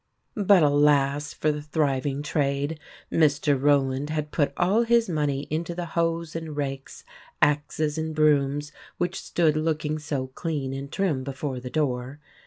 [0.33, 1.31] But, alas!
[1.31, 2.79] for the thriving trade.
[3.11, 3.55] Mr.
[3.61, 7.03] Rowland had put all his money into the hoes and rakes,
[7.39, 12.19] axes and brooms, which stood look ing so clean and trim before the door.